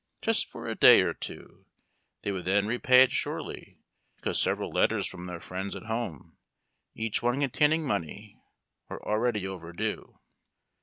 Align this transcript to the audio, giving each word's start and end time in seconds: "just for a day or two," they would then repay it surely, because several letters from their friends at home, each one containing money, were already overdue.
"just 0.23 0.47
for 0.47 0.65
a 0.67 0.73
day 0.73 1.01
or 1.03 1.13
two," 1.13 1.67
they 2.23 2.31
would 2.31 2.43
then 2.45 2.65
repay 2.65 3.03
it 3.03 3.11
surely, 3.11 3.77
because 4.15 4.41
several 4.41 4.71
letters 4.71 5.05
from 5.05 5.27
their 5.27 5.39
friends 5.39 5.75
at 5.75 5.83
home, 5.85 6.37
each 6.95 7.21
one 7.21 7.39
containing 7.39 7.85
money, 7.85 8.41
were 8.89 9.07
already 9.07 9.45
overdue. 9.45 10.17